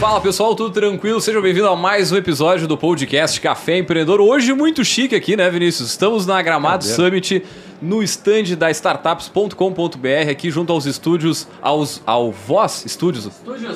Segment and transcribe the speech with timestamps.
[0.00, 1.20] Fala pessoal, tudo tranquilo?
[1.20, 4.18] Sejam bem-vindos a mais um episódio do podcast Café Empreendedor.
[4.18, 5.90] Hoje muito chique aqui, né, Vinícius?
[5.90, 6.94] Estamos na Gramado Cadê?
[6.94, 7.44] Summit,
[7.82, 13.28] no stand da startups.com.br, aqui junto aos estúdios, aos, ao Voz Estúdios.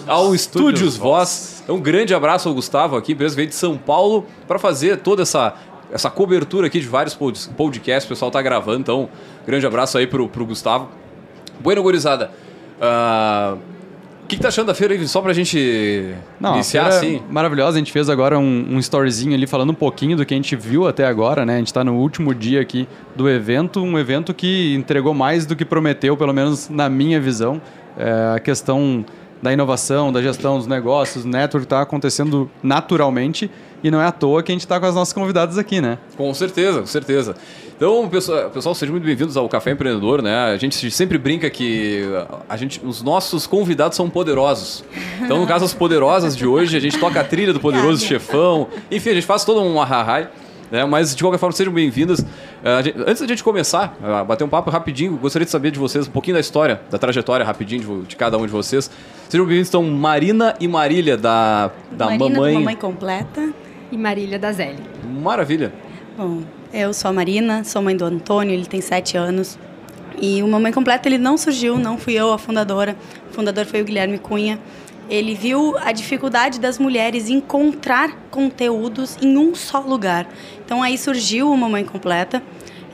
[0.07, 1.61] Ao Estúdios Voz.
[1.63, 5.23] Então, um grande abraço ao Gustavo aqui, empresa veio de São Paulo, para fazer toda
[5.23, 5.53] essa,
[5.93, 8.07] essa cobertura aqui de vários pod- podcasts.
[8.07, 9.11] O pessoal tá gravando, então,
[9.47, 10.89] grande abraço aí pro, pro Gustavo.
[11.61, 12.31] Bueno, gurizada.
[12.81, 13.57] ah,
[14.25, 15.07] O que, que tá achando da feira aí?
[15.07, 17.17] Só pra gente Não, iniciar feira assim.
[17.17, 20.33] é Maravilhosa, a gente fez agora um, um storyzinho ali falando um pouquinho do que
[20.33, 21.57] a gente viu até agora, né?
[21.57, 25.55] A gente está no último dia aqui do evento, um evento que entregou mais do
[25.55, 27.61] que prometeu, pelo menos na minha visão.
[27.99, 29.05] É, a questão
[29.43, 33.51] da inovação, da gestão dos negócios, network está acontecendo naturalmente
[33.85, 35.99] e não é à toa que a gente está com as nossas convidadas aqui, né?
[36.17, 37.37] Com certeza, com certeza.
[37.77, 40.35] Então, pessoal, pessoal sejam muito bem-vindos ao Café Empreendedor, né?
[40.47, 42.03] A gente sempre brinca que
[42.49, 44.83] a gente, os nossos convidados são poderosos.
[45.21, 48.69] Então, no caso, as poderosas de hoje, a gente toca a trilha do Poderoso Chefão.
[48.91, 50.29] Enfim, a gente faz todo um ahahai.
[50.71, 50.83] Né?
[50.87, 52.25] Mas, de qualquer forma, sejam bem-vindas.
[52.65, 55.79] A gente- antes da gente começar, a bater um papo rapidinho, gostaria de saber de
[55.79, 58.91] vocês um pouquinho da história, da trajetória rapidinho de, de cada um de vocês.
[59.29, 62.55] Sejam bem-vindos, então, Marina e Marília, da, da Marina, mamãe...
[62.55, 63.53] Mamãe Completa.
[63.95, 64.83] E Marília da Zeli.
[65.23, 65.73] Maravilha.
[66.19, 66.43] Bom,
[66.73, 69.57] eu sou a Marina, sou mãe do Antônio, ele tem sete anos.
[70.21, 72.97] E o Mamãe Completa ele não surgiu, não fui eu a fundadora.
[73.31, 74.59] O fundador foi o Guilherme Cunha.
[75.09, 80.27] Ele viu a dificuldade das mulheres em encontrar conteúdos em um só lugar.
[80.65, 82.43] Então aí surgiu o Mamãe Completa.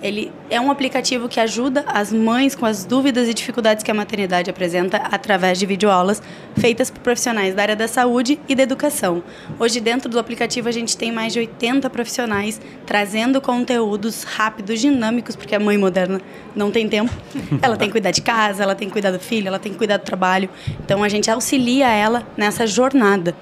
[0.03, 3.95] Ele é um aplicativo que ajuda as mães com as dúvidas e dificuldades que a
[3.95, 6.23] maternidade apresenta através de videoaulas
[6.57, 9.23] feitas por profissionais da área da saúde e da educação.
[9.59, 15.37] Hoje, dentro do aplicativo, a gente tem mais de 80 profissionais trazendo conteúdos rápidos, dinâmicos,
[15.37, 16.21] porque a mãe moderna
[16.57, 17.13] não tem tempo.
[17.61, 19.79] Ela tem que cuidar de casa, ela tem que cuidar do filho, ela tem que
[19.79, 20.49] cuidar do trabalho.
[20.83, 23.35] Então, a gente auxilia ela nessa jornada.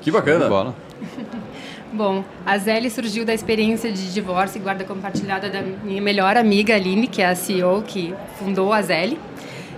[0.00, 0.48] Que bacana.
[0.48, 0.74] Bola.
[1.92, 6.74] Bom, a Zeli surgiu da experiência de divórcio e guarda compartilhada da minha melhor amiga
[6.74, 9.20] Aline, que é a CEO que fundou a Zeli.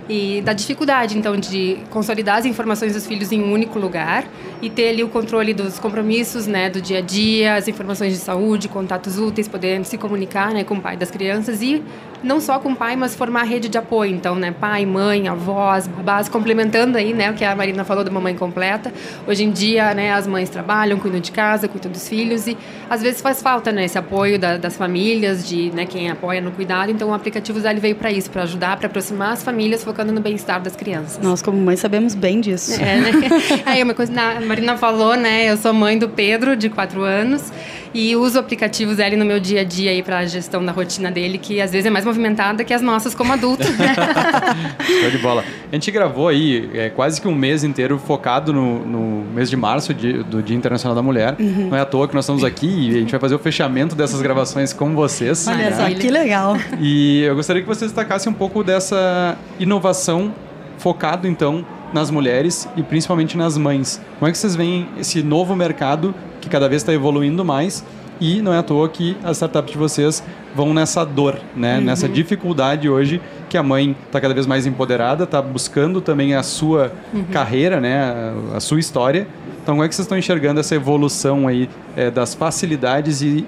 [0.07, 4.23] E da dificuldade, então, de consolidar as informações dos filhos em um único lugar
[4.61, 8.19] e ter ali o controle dos compromissos, né, do dia a dia, as informações de
[8.19, 11.83] saúde, contatos úteis, poder se comunicar, né, com o pai das crianças e
[12.23, 15.87] não só com o pai, mas formar rede de apoio, então, né, pai, mãe, avós,
[15.87, 18.91] babás, complementando aí, né, o que a Marina falou da mamãe completa.
[19.27, 22.57] Hoje em dia, né, as mães trabalham, cuidam de casa, cuidam dos filhos e
[22.89, 26.51] às vezes faz falta, né, esse apoio da- das famílias, de, né, quem apoia no
[26.51, 26.91] cuidado.
[26.91, 30.21] Então, o aplicativo Zeli veio para isso, para ajudar, para aproximar as famílias, focando no
[30.21, 31.19] bem-estar das crianças.
[31.21, 32.73] Nós, como mãe, sabemos bem disso.
[32.81, 33.11] É, né?
[33.65, 35.49] Aí uma coisa, a Marina falou, né?
[35.51, 37.51] Eu sou mãe do Pedro, de 4 anos,
[37.97, 40.73] e uso o aplicativo Zeli no meu dia a dia aí para a gestão da
[40.73, 43.69] rotina dele, que às vezes é mais movimentada que as nossas como adultos.
[43.77, 43.95] né?
[45.01, 45.45] Show de bola.
[45.71, 49.55] A gente gravou aí é, quase que um mês inteiro focado no, no mês de
[49.55, 51.35] março, di- do Dia Internacional da Mulher.
[51.39, 53.95] Não é à toa que nós estamos aqui e a gente vai fazer o fechamento
[53.95, 55.47] dessas gravações com vocês.
[55.47, 55.71] Olha né?
[55.71, 56.57] só, que legal.
[56.81, 60.33] E eu gostaria que você destacasse um pouco dessa inovação
[60.77, 64.01] focado então nas mulheres e principalmente nas mães.
[64.19, 67.83] Como é que vocês veem esse novo mercado que cada vez está evoluindo mais
[68.19, 70.23] e não é à toa que as startups de vocês
[70.55, 71.81] vão nessa dor, né?
[71.81, 76.43] Nessa dificuldade hoje que a mãe está cada vez mais empoderada, está buscando também a
[76.43, 76.93] sua
[77.31, 78.33] carreira, né?
[78.53, 79.27] A, a sua história.
[79.61, 83.45] Então, como é que vocês estão enxergando essa evolução aí eh, das facilidades e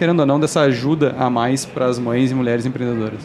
[0.00, 3.20] querendo ou não, dessa ajuda a mais para as mães e mulheres empreendedoras.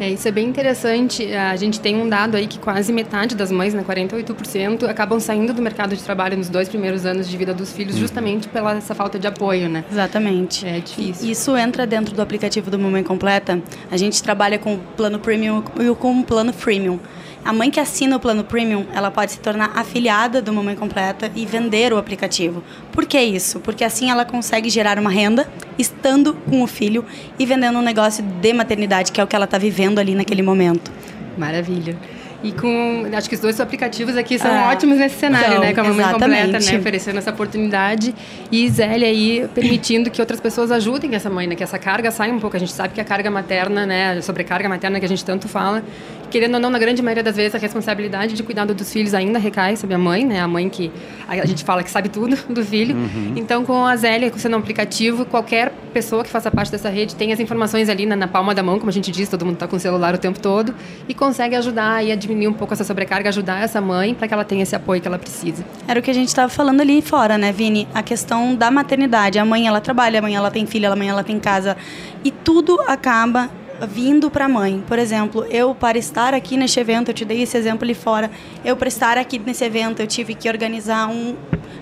[0.00, 1.32] É, isso é bem interessante.
[1.34, 5.52] A gente tem um dado aí que quase metade das mães, né, 48%, acabam saindo
[5.52, 8.94] do mercado de trabalho nos dois primeiros anos de vida dos filhos, justamente pela essa
[8.94, 9.84] falta de apoio, né?
[9.90, 10.66] Exatamente.
[10.66, 11.30] É difícil.
[11.30, 13.60] Isso entra dentro do aplicativo do Mamãe Completa.
[13.90, 16.98] A gente trabalha com o plano premium e com o plano freemium.
[17.44, 21.30] A mãe que assina o plano premium, ela pode se tornar afiliada do Mamãe Completa
[21.34, 22.62] e vender o aplicativo.
[22.92, 23.58] Por que isso?
[23.58, 27.04] Porque assim ela consegue gerar uma renda estando com o filho
[27.38, 30.42] e vendendo um negócio de maternidade, que é o que ela está vivendo ali naquele
[30.42, 30.92] momento.
[31.36, 31.96] Maravilha.
[32.44, 33.06] E com.
[33.16, 35.72] Acho que os dois aplicativos aqui são Ah, ótimos nesse cenário, são, né?
[35.72, 36.78] Com a mamãe completa, né?
[36.78, 38.14] Oferecendo essa oportunidade.
[38.50, 41.54] E Zélia aí permitindo que outras pessoas ajudem essa mãe, né?
[41.54, 42.56] Que essa carga saia um pouco.
[42.56, 44.18] A gente sabe que a carga materna, né?
[44.18, 45.84] A sobrecarga materna que a gente tanto fala.
[46.32, 49.38] Querendo ou não, na grande maioria das vezes, a responsabilidade de cuidado dos filhos ainda
[49.38, 50.40] recai sobre a mãe, né?
[50.40, 50.90] A mãe que
[51.28, 52.96] a gente fala que sabe tudo do filho.
[53.36, 57.34] Então, com a Zélia, sendo um aplicativo, qualquer pessoa que faça parte dessa rede tem
[57.34, 59.68] as informações ali na, na palma da mão, como a gente diz, todo mundo está
[59.68, 60.74] com o celular o tempo todo,
[61.06, 64.32] e consegue ajudar e a diminuir um pouco essa sobrecarga, ajudar essa mãe para que
[64.32, 65.62] ela tenha esse apoio que ela precisa.
[65.86, 67.86] Era o que a gente estava falando ali fora, né, Vini?
[67.92, 69.38] A questão da maternidade.
[69.38, 71.76] A mãe, ela trabalha, a mãe, ela tem filha, a mãe, ela tem casa.
[72.24, 73.50] E tudo acaba
[73.86, 74.82] vindo para a mãe.
[74.86, 78.30] Por exemplo, eu para estar aqui neste evento, eu te dei esse exemplo ali fora,
[78.64, 81.34] eu para estar aqui nesse evento, eu tive que organizar um,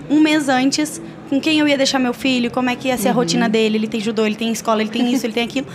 [0.09, 3.09] um mês antes com quem eu ia deixar meu filho, como é que ia ser
[3.09, 5.67] a rotina dele, ele tem judô, ele tem escola, ele tem isso, ele tem aquilo.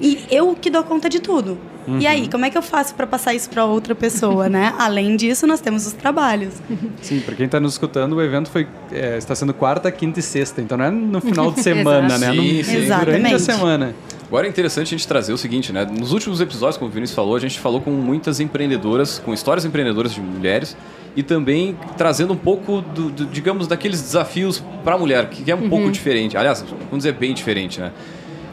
[0.00, 1.58] E eu que dou conta de tudo.
[1.98, 4.74] E aí, como é que eu faço para passar isso para outra pessoa, né?
[4.78, 6.54] Além disso, nós temos os trabalhos.
[7.02, 10.22] Sim, para quem está nos escutando, o evento foi, é, está sendo quarta, quinta e
[10.22, 12.28] sexta, então não é no final de semana, né?
[12.32, 12.72] No, Sim, sim.
[12.72, 13.40] Durante a Exatamente.
[13.40, 13.94] semana.
[14.30, 15.84] Agora é interessante a gente trazer o seguinte, né?
[15.84, 19.64] Nos últimos episódios, como o Vinícius falou, a gente falou com muitas empreendedoras, com histórias
[19.64, 20.76] empreendedoras de mulheres
[21.16, 25.54] e também trazendo um pouco, do, do- digamos, daqueles desafios para a mulher, que é
[25.56, 26.36] um pouco diferente.
[26.36, 27.90] Aliás, vamos dizer, bem diferente, né?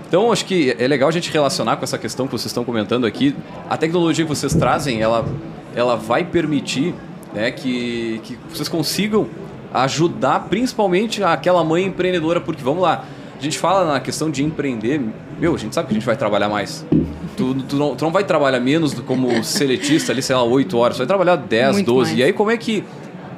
[0.07, 3.05] Então, acho que é legal a gente relacionar com essa questão que vocês estão comentando
[3.05, 3.35] aqui.
[3.69, 5.27] A tecnologia que vocês trazem, ela,
[5.75, 6.95] ela vai permitir
[7.35, 9.27] né, que, que vocês consigam
[9.71, 13.05] ajudar principalmente aquela mãe empreendedora, porque vamos lá,
[13.37, 14.99] a gente fala na questão de empreender,
[15.39, 16.85] meu, a gente sabe que a gente vai trabalhar mais.
[17.35, 20.97] Tu, tu, não, tu não vai trabalhar menos como seletista ali, sei lá, 8 horas,
[20.97, 22.09] tu vai trabalhar 10, Muito 12.
[22.09, 22.19] mais.
[22.19, 22.83] E aí como é que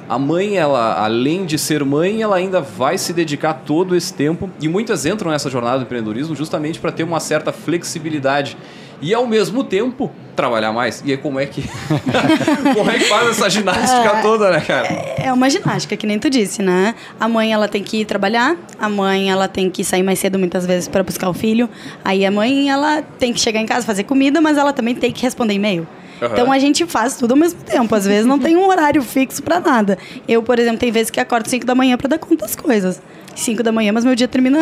[0.08, 4.50] a mãe, ela, além de ser mãe, ela ainda vai se dedicar todo esse tempo.
[4.60, 8.56] E muitas entram nessa jornada do empreendedorismo justamente para ter uma certa flexibilidade.
[9.00, 11.02] E ao mesmo tempo, trabalhar mais.
[11.04, 11.62] E aí como é que.
[12.74, 14.88] como é que faz essa ginástica toda, né, cara?
[15.18, 16.94] É uma ginástica, que nem tu disse, né?
[17.18, 20.38] A mãe, ela tem que ir trabalhar, a mãe, ela tem que sair mais cedo
[20.38, 21.68] muitas vezes para buscar o filho.
[22.04, 25.12] Aí a mãe, ela tem que chegar em casa, fazer comida, mas ela também tem
[25.12, 25.86] que responder e-mail.
[26.22, 26.32] Aham.
[26.32, 27.94] Então a gente faz tudo ao mesmo tempo.
[27.94, 29.96] Às vezes não tem um horário fixo para nada.
[30.28, 33.00] Eu, por exemplo, tem vezes que acordo 5 da manhã para dar conta das coisas.
[33.34, 34.58] 5 da manhã, mas meu dia termina.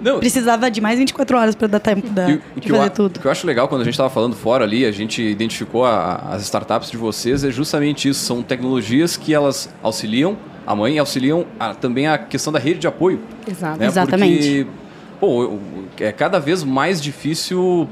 [0.00, 0.20] Não.
[0.20, 2.90] Precisava de mais 24 horas para dar tempo da, E o de eu, fazer a-
[2.90, 3.16] tudo.
[3.16, 5.84] o que eu acho legal quando a gente estava falando fora ali, a gente identificou
[5.84, 8.24] a- as startups de vocês, é justamente isso.
[8.24, 12.78] São tecnologias que elas auxiliam a mãe e auxiliam a- também a questão da rede
[12.80, 13.20] de apoio.
[13.46, 13.78] Exato.
[13.80, 13.86] né?
[13.86, 14.64] Exatamente.
[14.64, 14.66] Porque,
[15.20, 15.60] pô, eu-
[16.00, 17.88] é cada vez mais difícil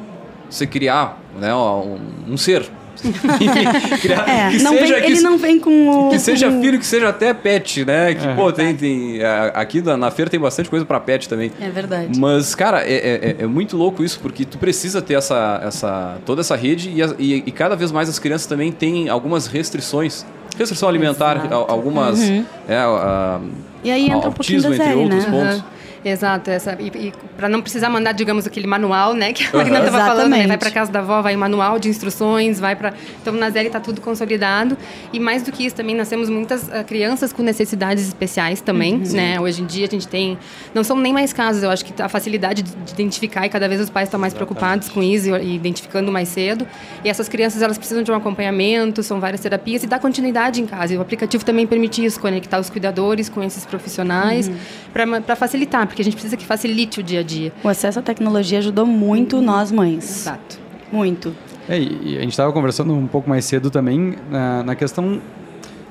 [0.49, 1.99] você criar né, um,
[2.31, 2.65] um ser.
[4.01, 6.11] criar, É, que não vem- seja, que ele não vem com o.
[6.11, 8.15] que seja com- filho, que seja até pet, né?
[8.15, 8.35] Que, É.
[8.35, 9.23] pô, tem, tem.
[9.23, 11.51] a- Aqui na, na feira tem bastante coisa pra pet também.
[11.61, 12.19] É verdade.
[12.19, 16.41] Mas, cara, é, é- é muito louco isso, porque tu precisa ter essa, essa, toda
[16.41, 20.25] essa rede e, e- e cada vez mais as crianças também têm algumas restrições.
[20.57, 21.55] Restrição alimentar, Exato.
[21.55, 22.21] al- algumas.
[22.69, 23.41] É, a-
[23.83, 25.31] E aí entra um pouquinho autismo, da entre série, outros né?
[25.31, 25.65] pontos.
[26.05, 29.79] Exato, essa, e, e para não precisar mandar, digamos, aquele manual, né, que a Marina
[29.79, 30.59] estava falando, né, vai Exatamente.
[30.61, 32.93] para casa da avó, vai manual de instruções, vai para
[33.23, 34.77] então na Zeli está tudo consolidado.
[35.13, 38.99] E mais do que isso também nós temos muitas ah, crianças com necessidades especiais também,
[39.13, 39.41] né?
[39.41, 40.39] Hoje em dia a gente tem
[40.75, 43.67] não são nem mais casos, eu acho que a facilidade de, de identificar e cada
[43.67, 46.67] vez os pais estão mais preocupados com isso e, e identificando mais cedo.
[47.03, 50.67] E essas crianças elas precisam de um acompanhamento, são várias terapias e dar continuidade em
[50.67, 50.93] casa.
[50.93, 54.51] E o aplicativo também permite isso, conectar os cuidadores com esses profissionais
[54.93, 57.53] para facilitar, porque a gente precisa que facilite o dia a dia.
[57.63, 60.23] O acesso à tecnologia ajudou muito nós mães.
[60.23, 60.59] Exato.
[60.91, 61.33] Muito.
[61.69, 65.21] É, e a gente estava conversando um pouco mais cedo também na, na questão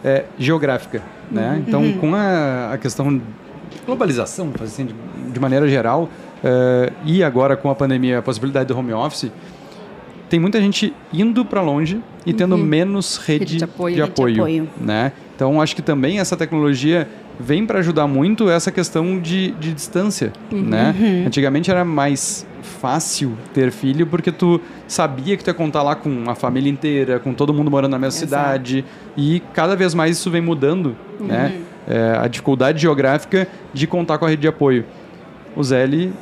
[0.03, 1.01] é, geográfica,
[1.31, 1.63] né?
[1.65, 3.23] Então, com a, a questão de
[3.85, 4.93] globalização, assim, de,
[5.31, 6.09] de maneira geral,
[6.43, 9.31] é, e agora com a pandemia, a possibilidade do home office,
[10.29, 13.95] tem muita gente indo para longe e tendo menos rede, Rede de apoio.
[13.95, 14.69] de Rede de apoio, apoio.
[14.81, 15.13] né?
[15.33, 17.07] Então, acho que também essa tecnologia
[17.39, 20.95] vem para ajudar muito essa questão de, de distância, né?
[21.25, 26.29] Antigamente era mais fácil ter filho porque tu sabia que tu ia contar lá com
[26.29, 28.43] a família inteira, com todo mundo morando na mesma Exato.
[28.43, 28.85] cidade
[29.17, 31.61] e cada vez mais isso vem mudando, né?
[31.85, 34.85] É, a dificuldade geográfica de contar com a rede de apoio.
[35.55, 36.13] O Zeli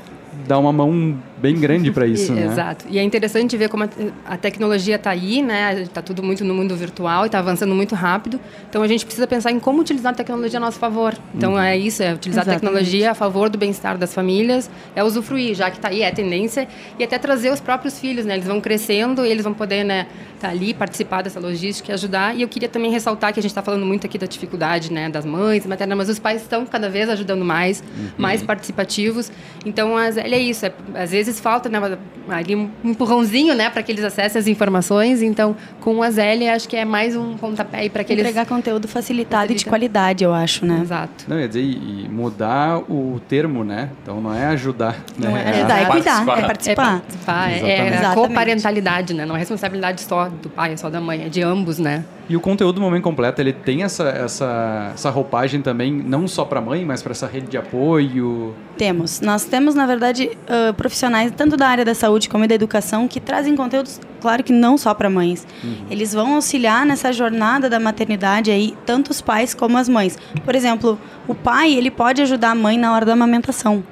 [0.47, 2.45] dá uma mão bem grande para isso, E- né?
[2.45, 2.85] Exato.
[2.89, 3.89] E é interessante ver como a,
[4.25, 5.81] a tecnologia está aí, né?
[5.81, 8.39] Está tudo muito no mundo virtual e está avançando muito rápido.
[8.69, 11.13] Então a gente precisa pensar em como utilizar a tecnologia a nosso favor.
[11.33, 12.57] Então é isso, é utilizar Exatamente.
[12.65, 16.07] a tecnologia a favor do bem-estar das famílias, é usufruir, já que está aí, é
[16.07, 16.67] a tendência,
[16.99, 18.35] e até trazer os próprios filhos, né?
[18.35, 20.07] Eles vão crescendo e eles vão poder, né?
[20.35, 22.35] Estar ali, participar dessa logística e ajudar.
[22.35, 25.09] E eu queria também ressaltar que a gente está falando muito aqui da dificuldade, né?
[25.09, 27.83] Das mães, materna, mas os pais estão cada vez ajudando mais,
[28.17, 29.31] mais participativos.
[29.65, 30.65] Então, as, é isso.
[30.65, 31.97] É, às vezes falta, né?
[32.29, 33.69] Ali um empurrãozinho, né?
[33.69, 35.21] Para que eles acessem as informações.
[35.21, 38.25] Então, com a Zélia, acho que é mais um pontapé para que eles...
[38.25, 39.69] Entregar conteúdo facilitado e de Facilita.
[39.69, 40.79] qualidade, eu acho, né?
[40.81, 41.25] Exato.
[41.27, 43.89] Não, ia dizer, e mudar o termo, né?
[44.01, 45.43] Então não é ajudar, Não né?
[45.45, 46.37] é ajudar, é cuidar, participar.
[46.37, 46.83] é participar.
[46.83, 49.25] É participar, é, é a coparentalidade, né?
[49.25, 52.03] Não é responsabilidade só do pai, é só da mãe, é de ambos, né?
[52.31, 56.45] E o conteúdo do Momento Completo, ele tem essa, essa, essa roupagem também, não só
[56.45, 58.55] para mãe, mas para essa rede de apoio.
[58.77, 59.19] Temos.
[59.19, 63.19] Nós temos, na verdade, ah, profissionais, tanto da área da saúde como da educação, que
[63.19, 65.45] trazem conteúdos, claro que não só para mães.
[65.89, 70.17] Eles vão auxiliar nessa jornada da maternidade aí, tanto os pais como as mães.
[70.45, 70.97] Por exemplo,
[71.27, 73.83] o pai, ele pode ajudar a mãe na hora da amamentação.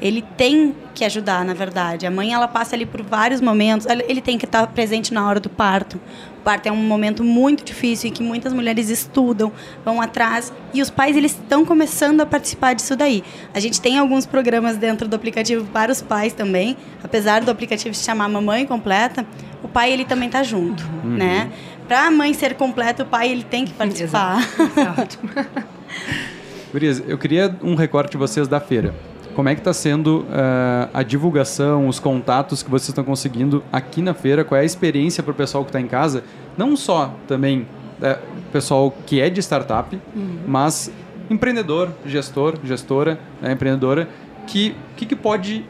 [0.00, 2.06] Ele tem que ajudar, na verdade.
[2.06, 3.86] A mãe ela passa ali por vários momentos.
[3.86, 6.00] Ele tem que estar presente na hora do parto.
[6.38, 9.52] O parto é um momento muito difícil em que muitas mulheres estudam,
[9.84, 13.24] vão atrás e os pais eles estão começando a participar disso daí.
[13.52, 17.94] A gente tem alguns programas dentro do aplicativo para os pais também, apesar do aplicativo
[17.94, 19.26] se chamar Mamãe Completa,
[19.62, 21.16] o pai ele também está junto, uhum.
[21.16, 21.50] né?
[21.88, 24.38] Para a mãe ser completa, o pai ele tem que participar.
[24.76, 25.18] Exato.
[26.72, 28.94] Gurias, eu queria um recorte de vocês da feira.
[29.36, 34.00] Como é que está sendo uh, a divulgação, os contatos que vocês estão conseguindo aqui
[34.00, 34.42] na feira?
[34.42, 36.24] Qual é a experiência para o pessoal que está em casa?
[36.56, 37.66] Não só também
[38.00, 38.18] é,
[38.50, 40.38] pessoal que é de startup, uhum.
[40.46, 40.90] mas
[41.28, 44.08] empreendedor, gestor, gestora, né, empreendedora,
[44.46, 45.66] que que, que pode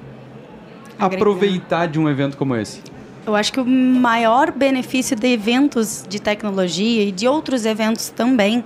[0.96, 1.16] Agregar.
[1.16, 2.80] aproveitar de um evento como esse?
[3.26, 8.62] Eu acho que o maior benefício de eventos de tecnologia e de outros eventos também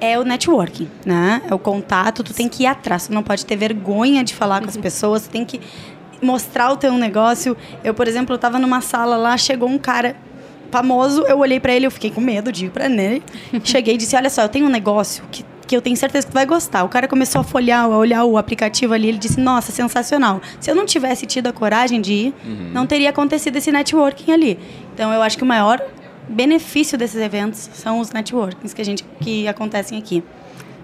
[0.00, 1.42] é o networking, né?
[1.48, 4.60] É o contato, tu tem que ir atrás, tu não pode ter vergonha de falar
[4.60, 4.82] com as uhum.
[4.82, 5.60] pessoas, tu tem que
[6.22, 7.56] mostrar o teu negócio.
[7.82, 10.16] Eu, por exemplo, eu tava numa sala lá, chegou um cara
[10.70, 13.22] famoso, eu olhei para ele, eu fiquei com medo de ir para ele.
[13.64, 16.32] Cheguei e disse: "Olha só, eu tenho um negócio que que eu tenho certeza que
[16.32, 16.82] tu vai gostar.
[16.82, 20.40] O cara começou a folhear, a olhar o aplicativo ali, ele disse: "Nossa, sensacional".
[20.58, 22.70] Se eu não tivesse tido a coragem de ir, uhum.
[22.72, 24.58] não teria acontecido esse networking ali.
[24.94, 25.80] Então eu acho que o maior
[26.28, 30.22] benefício desses eventos são os networkings que a gente que acontecem aqui.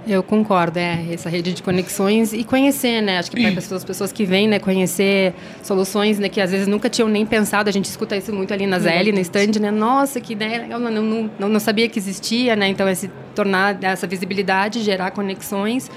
[0.07, 3.19] Eu concordo, é essa rede de conexões e conhecer, né?
[3.19, 5.33] Acho que para as pessoas que vêm, né, conhecer
[5.63, 7.71] soluções, né, que às vezes nunca tinham nem pensado.
[7.71, 9.71] A gente escuta isso muito ali na Zelle, no stand, né?
[9.71, 10.67] Nossa, que ideia!
[10.69, 12.69] Eu não, não, não, não sabia que existia, né?
[12.69, 15.91] Então esse tornar essa visibilidade, gerar conexões.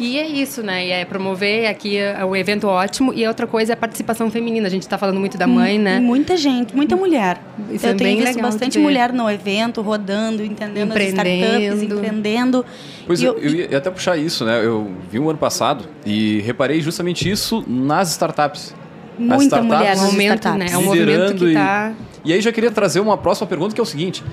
[0.00, 0.86] E é isso, né?
[0.86, 3.12] E é promover aqui é um evento ótimo.
[3.12, 4.66] E outra coisa é a participação feminina.
[4.66, 6.00] A gente está falando muito da mãe, né?
[6.00, 7.38] Muita gente, muita mulher.
[7.70, 12.64] Isso eu é tenho visto bastante mulher no evento, rodando, entendendo as startups, empreendendo.
[13.06, 14.64] Pois eu, eu, ia até puxar isso, né?
[14.64, 18.74] Eu vi um ano passado e reparei justamente isso nas startups.
[19.18, 20.66] Muita startups mulher no momento, né?
[20.72, 21.92] É um movimento que está...
[22.24, 24.24] E, e aí já queria trazer uma próxima pergunta que é o seguinte.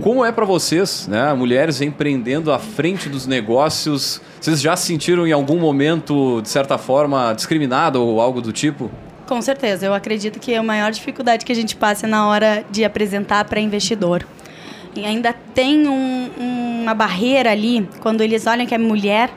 [0.00, 4.20] Como é para vocês, né, mulheres empreendendo à frente dos negócios?
[4.40, 8.90] Vocês já se sentiram em algum momento, de certa forma, discriminado ou algo do tipo?
[9.26, 9.86] Com certeza.
[9.86, 13.44] Eu acredito que a maior dificuldade que a gente passa é na hora de apresentar
[13.44, 14.24] para investidor.
[14.94, 16.30] E ainda tem um,
[16.82, 19.30] uma barreira ali, quando eles olham que é mulher,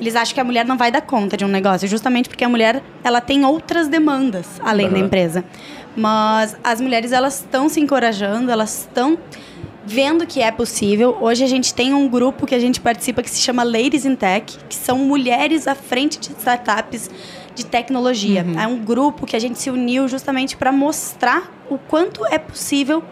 [0.00, 2.48] eles acham que a mulher não vai dar conta de um negócio, justamente porque a
[2.48, 4.92] mulher ela tem outras demandas além uhum.
[4.92, 5.44] da empresa.
[5.94, 9.16] Mas as mulheres elas estão se encorajando, elas estão
[9.86, 11.16] vendo que é possível.
[11.20, 14.16] Hoje a gente tem um grupo que a gente participa que se chama Ladies in
[14.16, 17.08] Tech, que são mulheres à frente de startups
[17.54, 18.44] de tecnologia.
[18.44, 18.60] Uhum.
[18.60, 23.02] É um grupo que a gente se uniu justamente para mostrar o quanto é possível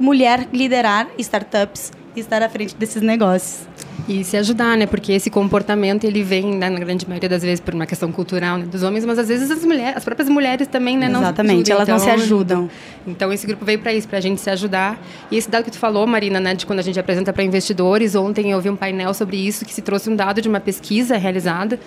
[0.00, 3.68] mulher liderar startups e estar à frente desses negócios.
[4.08, 4.86] E se ajudar, né?
[4.86, 8.58] Porque esse comportamento ele vem, né, na grande maioria das vezes, por uma questão cultural
[8.58, 11.08] né, dos homens, mas às vezes as mulheres, as próprias mulheres também, né?
[11.08, 12.70] Exatamente, não elas então, não se ajudam.
[13.06, 15.00] Então esse grupo veio para isso, para a gente se ajudar.
[15.30, 18.14] E esse dado que tu falou, Marina, né, de quando a gente apresenta para investidores,
[18.14, 21.16] ontem eu vi um painel sobre isso que se trouxe um dado de uma pesquisa
[21.16, 21.78] realizada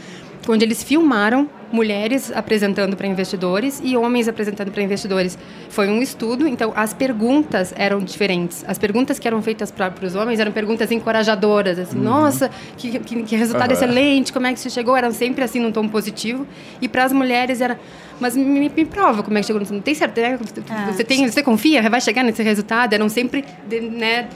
[0.48, 5.38] onde eles filmaram mulheres apresentando para investidores e homens apresentando para investidores.
[5.70, 8.64] Foi um estudo, então as perguntas eram diferentes.
[8.68, 12.04] As perguntas que eram feitas para os homens eram perguntas encorajadoras, assim, uhum.
[12.04, 13.76] nossa, que, que, que resultado uhum.
[13.76, 14.96] excelente, como é que você chegou?
[14.96, 16.48] Eram sempre assim num tom positivo.
[16.82, 17.80] E para as mulheres era,
[18.20, 19.62] mas me, me, prova como é que chegou.
[19.70, 20.40] Não tem certeza?
[20.70, 21.88] Ah, você tem, você confia?
[21.90, 22.94] Vai chegar nesse resultado?
[22.94, 24.28] Eram sempre, né,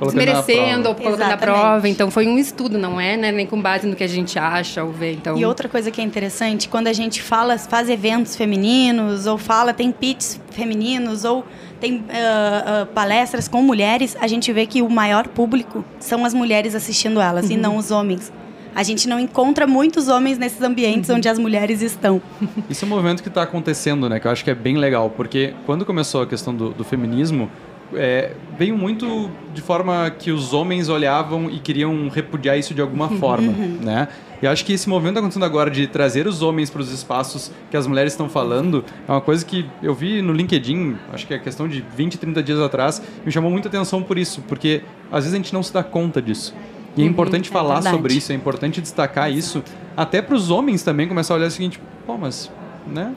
[0.00, 1.34] desmerecendo ou colocando Exatamente.
[1.34, 1.88] a prova.
[1.88, 4.82] Então foi um estudo, não é, né, nem com base no que a gente acha
[4.82, 5.12] ou vê.
[5.12, 9.38] Então e outra coisa que é interessante, quando a gente fala, faz eventos femininos, ou
[9.38, 11.44] fala, tem pits femininos, ou
[11.80, 16.32] tem uh, uh, palestras com mulheres, a gente vê que o maior público são as
[16.32, 17.52] mulheres assistindo elas uhum.
[17.52, 18.32] e não os homens.
[18.74, 21.16] A gente não encontra muitos homens nesses ambientes uhum.
[21.16, 22.22] onde as mulheres estão.
[22.70, 24.20] Isso é um movimento que está acontecendo, né?
[24.20, 27.50] Que eu acho que é bem legal, porque quando começou a questão do, do feminismo,
[27.94, 33.08] é, veio muito de forma que os homens olhavam e queriam repudiar isso de alguma
[33.18, 33.78] forma, uhum.
[33.82, 34.08] né?
[34.42, 37.76] E acho que esse movimento acontecendo agora de trazer os homens para os espaços que
[37.76, 41.38] as mulheres estão falando é uma coisa que eu vi no LinkedIn, acho que é
[41.38, 44.82] questão de 20, 30 dias atrás, me chamou muita atenção por isso, porque
[45.12, 46.52] às vezes a gente não se dá conta disso.
[46.96, 47.96] E é uhum, importante é falar verdade.
[47.96, 49.62] sobre isso, é importante destacar isso,
[49.96, 52.50] até para os homens também começar a olhar o seguinte, pô, mas,
[52.86, 53.14] né?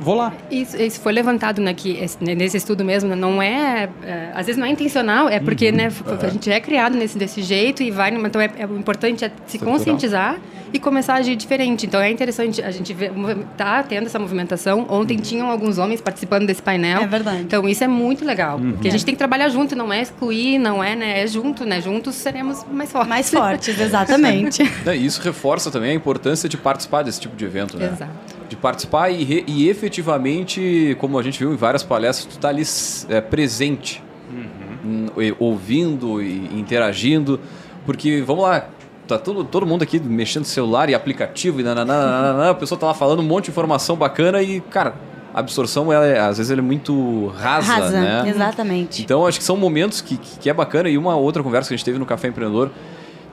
[0.00, 0.32] Vou lá.
[0.50, 4.58] Isso, isso foi levantado né, que, nesse estudo mesmo, né, não é, é, às vezes
[4.58, 5.76] não é intencional, é porque uhum.
[5.76, 5.88] né,
[6.22, 9.30] a gente é criado nesse, desse jeito e vai, então é, é o importante é
[9.46, 10.38] se conscientizar
[10.72, 11.86] e começar a agir diferente.
[11.86, 13.12] Então é interessante a gente ver,
[13.56, 14.86] tá tendo essa movimentação.
[14.90, 15.22] Ontem uhum.
[15.22, 17.02] tinham alguns homens participando desse painel.
[17.02, 17.42] É verdade.
[17.42, 18.72] Então isso é muito legal, uhum.
[18.72, 21.64] porque a gente tem que trabalhar junto, não é excluir, não é, né, é junto,
[21.64, 21.80] né?
[21.80, 23.08] Juntos seremos mais fortes.
[23.08, 24.62] Mais fortes, exatamente.
[24.96, 27.86] isso reforça também a importância de participar desse tipo de evento, né?
[27.92, 28.33] Exato.
[28.48, 32.48] De participar e, re, e efetivamente, como a gente viu em várias palestras, tu tá
[32.48, 32.62] ali
[33.08, 35.06] é, presente, uhum.
[35.38, 37.40] ouvindo e interagindo,
[37.86, 38.68] porque, vamos lá,
[39.06, 42.86] tá todo, todo mundo aqui mexendo no celular e aplicativo e nananana, a pessoa tá
[42.86, 44.94] lá falando um monte de informação bacana e, cara,
[45.32, 48.24] a absorção, ela é, às vezes, ela é muito rasa, rasa né?
[48.28, 49.02] exatamente.
[49.02, 51.76] Então, acho que são momentos que, que é bacana e uma outra conversa que a
[51.76, 52.70] gente teve no Café Empreendedor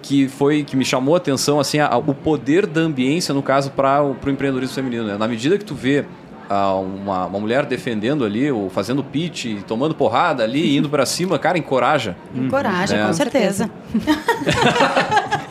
[0.02, 3.42] que foi que me chamou a atenção assim a, a, o poder da ambiência no
[3.42, 5.18] caso para o empreendedorismo feminino né?
[5.18, 6.06] na medida que tu vê
[6.50, 11.38] a, uma, uma mulher defendendo ali ou fazendo pitch tomando porrada ali indo para cima
[11.38, 13.08] cara encoraja encoraja né?
[13.08, 13.70] com certeza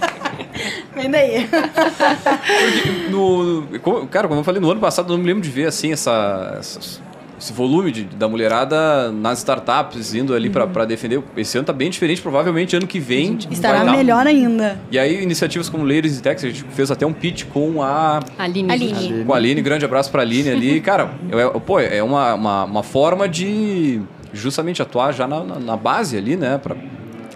[0.94, 1.48] Vem daí.
[1.48, 5.66] Porque no, cara, como eu falei, no ano passado eu não me lembro de ver
[5.66, 7.00] assim essa, essas
[7.40, 10.68] esse volume de, da mulherada nas startups indo ali uhum.
[10.68, 11.22] para defender.
[11.36, 13.38] Esse ano tá bem diferente, provavelmente ano que vem.
[13.50, 14.78] Estará melhor ainda.
[14.90, 18.20] E aí, iniciativas como Ladies in Tech, a gente fez até um pitch com a.
[18.38, 18.70] Aline.
[18.70, 19.24] Aline.
[19.24, 20.80] Com a Aline, grande abraço pra Aline ali.
[20.82, 24.00] Cara, é, pô, é uma, uma, uma, forma de
[24.32, 26.58] justamente atuar já na, na, na base ali, né?
[26.58, 26.76] Pra,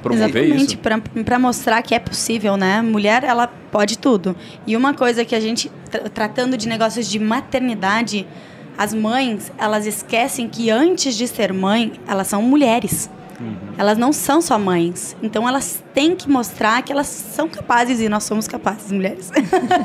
[0.02, 2.82] promover Exatamente, para mostrar que é possível, né?
[2.82, 4.36] Mulher, ela pode tudo.
[4.66, 5.72] E uma coisa que a gente,
[6.12, 8.26] tratando de negócios de maternidade,
[8.76, 13.08] as mães, elas esquecem que antes de ser mãe, elas são mulheres.
[13.40, 13.56] Uhum.
[13.76, 15.16] Elas não são só mães.
[15.22, 19.30] Então elas têm que mostrar que elas são capazes e nós somos capazes, mulheres.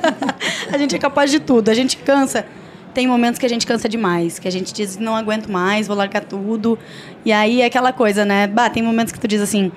[0.71, 1.69] a gente é capaz de tudo.
[1.69, 2.45] A gente cansa.
[2.93, 5.95] Tem momentos que a gente cansa demais, que a gente diz não aguento mais, vou
[5.95, 6.77] largar tudo.
[7.23, 8.47] E aí é aquela coisa, né?
[8.47, 9.71] Bah, tem momentos que tu diz assim,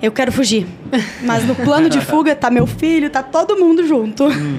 [0.00, 0.66] eu quero fugir.
[1.22, 4.24] Mas no plano de fuga tá meu filho, tá todo mundo junto.
[4.24, 4.58] Uhum.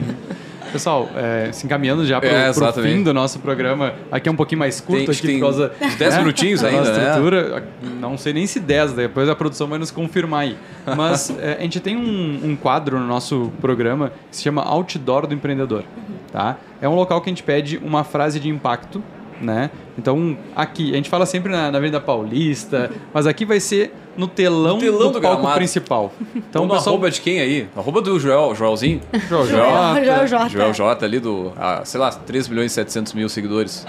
[0.73, 4.35] Pessoal, é, se encaminhando já para o é, fim do nosso programa, aqui é um
[4.35, 5.71] pouquinho mais curto, tem, aqui tem por causa.
[5.79, 7.09] 10 né, minutinhos ainda, né?
[7.09, 7.63] estrutura,
[7.99, 10.57] não sei nem se 10, depois a produção vai nos confirmar aí.
[10.97, 15.27] Mas é, a gente tem um, um, quadro no nosso programa que se chama Outdoor
[15.27, 15.83] do Empreendedor.
[16.31, 16.57] Tá?
[16.81, 19.03] É um local que a gente pede uma frase de impacto
[19.41, 19.69] né?
[19.97, 24.27] Então, aqui, a gente fala sempre na, na Avenida Paulista, mas aqui vai ser no
[24.27, 25.57] telão, no telão do, do palco gramado.
[25.57, 26.13] principal.
[26.35, 26.95] Então, no pessoal...
[26.95, 27.67] arroba de quem aí?
[27.75, 29.01] Arroba do Joel, Joelzinho?
[29.27, 30.05] Joel J.
[30.05, 30.49] Joel J.
[30.49, 33.85] Joel J ali do, ah, sei lá, 3 milhões e 700 mil seguidores.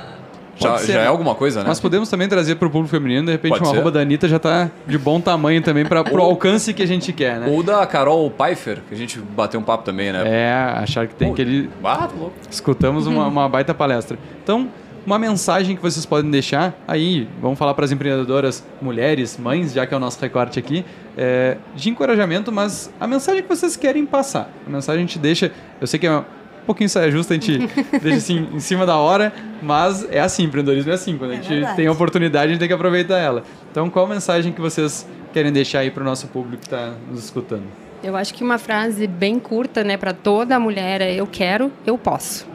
[0.56, 1.66] Já, já, é alguma coisa, né?
[1.68, 3.76] Mas podemos também trazer para o público feminino, de repente Pode uma ser.
[3.76, 7.12] arroba da Anitta já está de bom tamanho também para o alcance que a gente
[7.12, 7.48] quer, né?
[7.50, 10.22] Ou da Carol Pfeiffer, que a gente bateu um papo também, né?
[10.24, 11.70] É, achar que tem que ele...
[11.82, 12.34] Ah, louco.
[12.48, 14.16] Escutamos uma, uma baita palestra.
[14.42, 14.68] Então,
[15.06, 19.86] uma mensagem que vocês podem deixar aí, vamos falar para as empreendedoras mulheres, mães, já
[19.86, 20.84] que é o nosso recorte aqui,
[21.16, 24.50] é, de encorajamento, mas a mensagem que vocês querem passar.
[24.66, 26.24] A mensagem a gente deixa, eu sei que é um
[26.66, 27.58] pouquinho saia justa, a gente
[28.00, 31.42] deixa assim em cima da hora, mas é assim, empreendedorismo é assim, quando a é
[31.42, 33.42] gente é tem a oportunidade, a gente tem que aproveitar ela.
[33.70, 36.94] Então, qual a mensagem que vocês querem deixar aí para o nosso público que está
[37.10, 37.64] nos escutando?
[38.02, 41.96] Eu acho que uma frase bem curta, né, para toda mulher é eu quero, eu
[41.96, 42.53] posso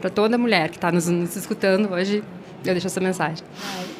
[0.00, 2.24] para toda mulher que está nos, nos, escutando hoje,
[2.64, 3.44] eu deixo essa mensagem.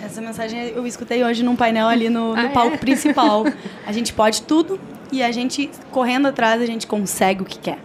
[0.03, 2.49] Essa mensagem eu escutei hoje num painel ali no, no ah, é?
[2.49, 2.79] palco é?
[2.79, 3.45] principal.
[3.87, 4.81] A gente pode tudo
[5.13, 7.79] e a gente, correndo atrás, a gente consegue o que quer.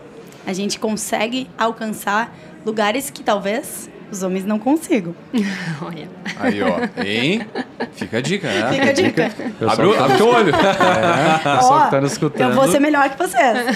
[0.45, 5.15] A gente consegue alcançar lugares que talvez os homens não consigam.
[5.81, 6.07] Olha.
[6.37, 7.01] Aí, ó.
[7.03, 7.41] Hein?
[7.93, 8.71] Fica a dica, né?
[8.71, 9.31] Fica a dica.
[9.67, 10.53] Abre, abre teu olho.
[10.55, 12.49] É, pessoal que tá nos escutando.
[12.49, 13.75] Eu vou ser melhor que vocês.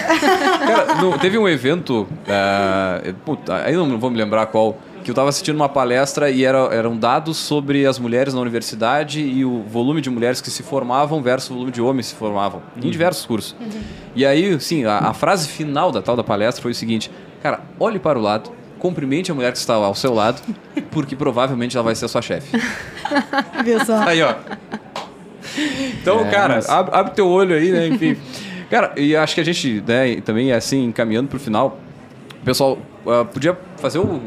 [0.58, 5.12] Cara, no, teve um evento, uh, puta, aí não vou me lembrar qual, que eu
[5.12, 9.62] estava assistindo uma palestra e era, eram dados sobre as mulheres na universidade e o
[9.62, 12.86] volume de mulheres que se formavam versus o volume de homens que se formavam, uhum.
[12.86, 13.56] em diversos cursos.
[13.58, 13.80] Uhum.
[14.14, 17.10] E aí, sim, a, a frase final da tal da palestra foi o seguinte,
[17.42, 20.42] cara, olhe para o lado, cumprimente a mulher que está ao seu lado,
[20.90, 22.58] porque provavelmente ela vai ser a sua chefe.
[23.62, 23.98] Viu só?
[24.02, 24.34] Aí, ó.
[26.00, 26.68] Então, é, cara, mas...
[26.68, 27.86] abre, abre teu olho aí, né?
[27.86, 28.16] Enfim.
[28.68, 31.78] Cara, e acho que a gente né, também, assim, caminhando para o final,
[32.44, 34.20] pessoal uh, podia fazer o.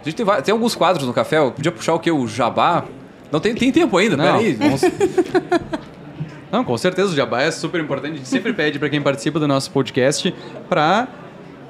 [0.00, 2.10] A gente tem, tem alguns quadros no café, podia puxar o que?
[2.10, 2.84] O jabá.
[3.30, 4.24] Não, tem, tem tempo ainda, Não.
[4.24, 4.54] peraí.
[4.54, 4.80] Vamos...
[6.50, 8.14] Não, com certeza, o jabá é super importante.
[8.14, 10.34] A gente sempre pede para quem participa do nosso podcast
[10.68, 11.06] para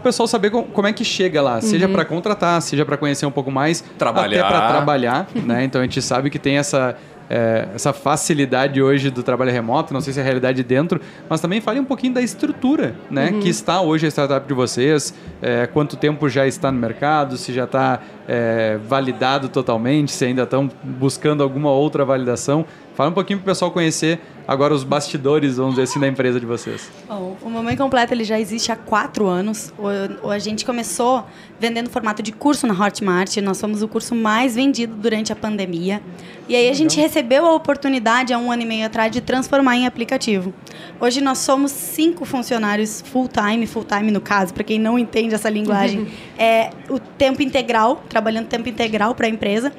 [0.01, 1.93] o pessoal saber como é que chega lá, seja uhum.
[1.93, 4.41] para contratar, seja para conhecer um pouco mais, trabalhar.
[4.41, 5.65] até para trabalhar, né?
[5.65, 6.97] Então a gente sabe que tem essa
[7.31, 11.41] é, essa facilidade hoje do trabalho remoto, não sei se é a realidade dentro, mas
[11.41, 13.31] também fale um pouquinho da estrutura, né?
[13.31, 13.41] Uhum.
[13.41, 17.53] Que está hoje a startup de vocês, é, quanto tempo já está no mercado, se
[17.53, 22.67] já está é, validado totalmente, se ainda estão buscando alguma outra validação.
[22.97, 24.19] Fala um pouquinho para o pessoal conhecer
[24.51, 26.91] agora os bastidores, vamos dizer assim, da empresa de vocês.
[27.07, 29.73] Bom, o Mamãe Completo ele já existe há quatro anos.
[29.79, 31.25] O, a gente começou
[31.61, 33.37] vendendo formato de curso na Hotmart.
[33.37, 36.03] Nós fomos o curso mais vendido durante a pandemia.
[36.49, 39.77] E aí a gente recebeu a oportunidade há um ano e meio atrás de transformar
[39.77, 40.53] em aplicativo.
[41.01, 46.09] Hoje nós somos cinco funcionários full-time, full-time no caso, para quem não entende essa linguagem,
[46.37, 49.73] é o tempo integral, trabalhando tempo integral para a empresa.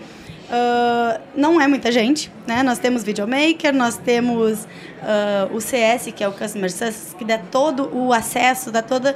[0.51, 2.61] Uh, não é muita gente, né?
[2.61, 7.37] Nós temos videomaker, nós temos uh, o CS, que é o Customer Success, que dá
[7.37, 9.15] todo o acesso, dá toda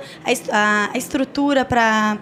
[0.50, 2.18] a, a estrutura para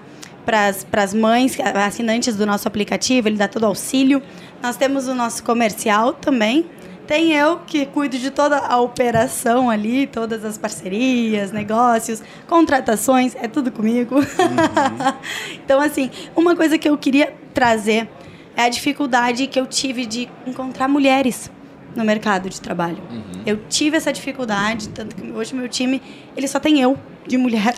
[0.46, 4.22] para as mães, assinantes do nosso aplicativo, ele dá todo o auxílio.
[4.62, 6.66] Nós temos o nosso comercial também.
[7.08, 13.48] Tem eu que cuido de toda a operação ali, todas as parcerias, negócios, contratações, é
[13.48, 14.16] tudo comigo.
[14.16, 14.24] Uhum.
[15.64, 18.10] então, assim, uma coisa que eu queria trazer
[18.56, 21.52] é a dificuldade que eu tive de encontrar mulheres
[21.96, 23.00] no mercado de trabalho.
[23.12, 23.42] Uhum.
[23.46, 26.02] Eu tive essa dificuldade, tanto que hoje meu time,
[26.36, 27.76] ele só tem eu de mulher.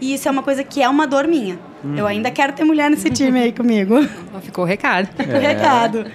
[0.00, 1.58] E isso é uma coisa que é uma dor minha.
[1.82, 1.96] Uhum.
[1.96, 3.96] Eu ainda quero ter mulher nesse time aí comigo.
[4.42, 5.08] Ficou o recado.
[5.16, 6.06] Ficou o recado.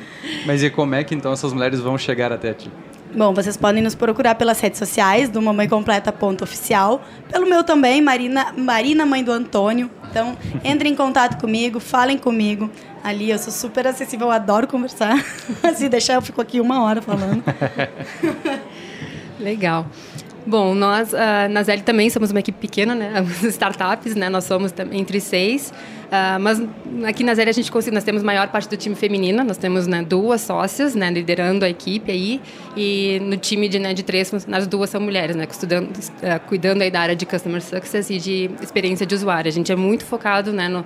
[0.46, 2.70] Mas e como é que então essas mulheres vão chegar até ti?
[3.16, 7.64] Bom, vocês podem nos procurar pelas redes sociais do Mamãe Completa ponto oficial, pelo meu
[7.64, 9.90] também, Marina, Marina Mãe do Antônio.
[10.10, 12.70] Então, entrem em contato comigo, falem comigo.
[13.04, 15.24] Ali eu sou super acessível, eu adoro conversar.
[15.76, 17.44] Se deixar, eu fico aqui uma hora falando.
[19.40, 19.88] Legal.
[20.50, 23.24] Bom, nós uh, na Zeli também somos uma equipe pequena, né?
[23.50, 24.30] Startups, né?
[24.30, 25.72] Nós somos entre seis.
[26.08, 26.60] Uh, mas
[27.08, 30.02] aqui na Zeli a gente nós temos maior parte do time feminina, nós temos né,
[30.02, 32.42] duas sócias, né, liderando a equipe aí,
[32.76, 36.82] e no time de, né, de três, as duas são mulheres, né, estudando, uh, cuidando
[36.82, 39.48] aí da área de Customer Success e de experiência de usuário.
[39.48, 40.84] A gente é muito focado, né, no,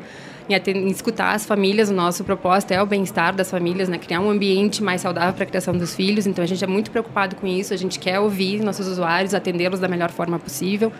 [0.49, 1.89] em, em, escutar as famílias.
[1.89, 3.97] O nosso propósito é o bem-estar das famílias, né?
[3.97, 6.27] criar um ambiente mais saudável para a criação dos filhos.
[6.27, 7.73] Então a gente é muito preocupado com isso.
[7.73, 10.91] A gente quer ouvir nossos usuários, atendê-los da melhor forma possível.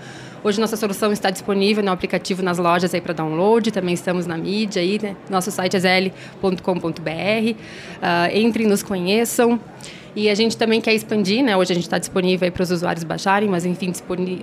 [0.44, 3.72] Hoje nossa solução está disponível no aplicativo nas lojas aí para download.
[3.72, 5.16] Também estamos na mídia aí, né?
[5.30, 6.60] Nosso site é zl.com.br.
[6.60, 7.56] Uh,
[8.02, 9.60] ah, entrem, nos conheçam.
[10.16, 11.58] E a gente também quer expandir, né?
[11.58, 13.92] Hoje a gente está disponível para os usuários baixarem, mas enfim,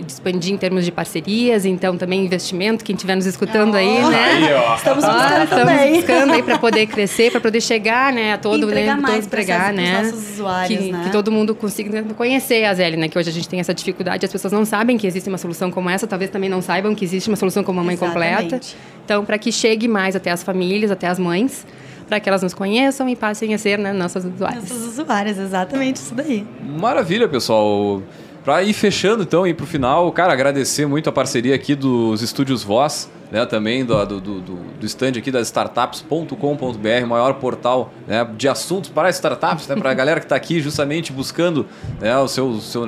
[0.06, 3.76] expandir em termos de parcerias, então também investimento, quem estiver nos escutando oh.
[3.76, 4.24] aí, né?
[4.24, 8.64] Aí, estamos buscando Estamos buscando aí para poder crescer, para poder chegar, né, a todo,
[8.64, 10.02] entregar né, mais entregar, né?
[10.02, 11.02] nossos usuários, que, né?
[11.04, 13.08] que todo mundo consiga conhecer a Zeli, né?
[13.08, 15.70] Que hoje a gente tem essa dificuldade, as pessoas não sabem que existe uma solução
[15.70, 18.40] como essa, talvez também não saibam que existe uma solução como a mãe Exatamente.
[18.48, 18.66] completa.
[19.04, 21.64] Então, para que chegue mais até as famílias, até as mães,
[22.10, 24.68] para que elas nos conheçam e passem a ser né, nossas usuárias.
[24.68, 26.44] Nossas usuárias, exatamente isso daí.
[26.60, 28.02] Maravilha, pessoal.
[28.44, 32.20] Para ir fechando então e para o final, cara, agradecer muito a parceria aqui dos
[32.20, 38.26] estúdios Voz né, também do, do, do, do stand aqui das startups.com.br, maior portal né,
[38.36, 41.66] de assuntos para startups, né, para a galera que está aqui justamente buscando
[42.00, 42.84] né, o seu, seu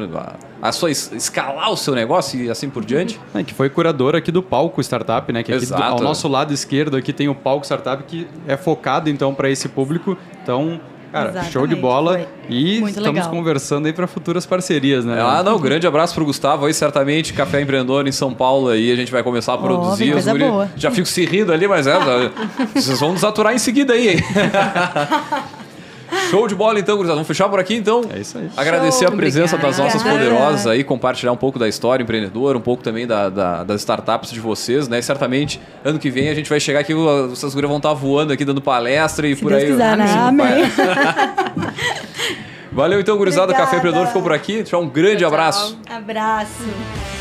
[0.60, 3.20] a, sua escalar o seu negócio e assim por diante.
[3.34, 5.42] É, que foi curador aqui do palco startup, né?
[5.42, 9.10] Que aqui do, ao nosso lado esquerdo aqui tem o palco startup que é focado
[9.10, 10.16] então para esse público.
[10.42, 10.80] Então
[11.12, 12.14] Cara, Exatamente, show de bola.
[12.14, 12.26] Foi.
[12.48, 13.30] E Muito estamos legal.
[13.30, 15.20] conversando aí para futuras parcerias, né?
[15.20, 18.96] Ah, não, grande abraço pro Gustavo aí, certamente, Café Empreendedor em São Paulo aí, a
[18.96, 20.14] gente vai começar a produzir.
[20.14, 20.70] Oh, boa.
[20.74, 21.94] Já fico se rindo ali, mas é,
[22.74, 24.24] vocês vão nos aturar em seguida aí, hein?
[26.32, 27.16] Show de bola então, gurizada.
[27.16, 28.00] Vamos fechar por aqui então?
[28.10, 28.48] É isso aí.
[28.56, 29.84] Agradecer Show, a presença obrigada.
[29.84, 33.62] das nossas poderosas aí, compartilhar um pouco da história empreendedora, um pouco também da, da,
[33.64, 34.98] das startups de vocês, né?
[34.98, 38.46] E certamente, ano que vem a gente vai chegar aqui, vocês vão estar voando aqui,
[38.46, 39.70] dando palestra e Se por Deus aí.
[39.72, 40.10] Quiser, né?
[40.10, 40.64] Amém.
[42.72, 43.52] Valeu então, gurizada.
[43.52, 44.62] Café Empreendedor ficou por aqui.
[44.62, 45.78] Tchau, um grande tchau, abraço.
[45.86, 47.11] Abraço.